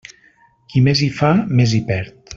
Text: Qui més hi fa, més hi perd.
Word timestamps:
Qui 0.71 0.81
més 0.87 1.03
hi 1.03 1.11
fa, 1.19 1.31
més 1.61 1.77
hi 1.81 1.85
perd. 1.93 2.21